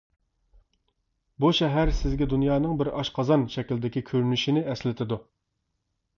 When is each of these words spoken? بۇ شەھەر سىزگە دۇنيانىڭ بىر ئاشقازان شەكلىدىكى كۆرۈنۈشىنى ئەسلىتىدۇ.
بۇ 1.45 1.51
شەھەر 1.57 1.91
سىزگە 1.97 2.27
دۇنيانىڭ 2.31 2.81
بىر 2.81 2.91
ئاشقازان 2.95 3.45
شەكلىدىكى 3.59 4.05
كۆرۈنۈشىنى 4.09 4.67
ئەسلىتىدۇ. 4.73 5.23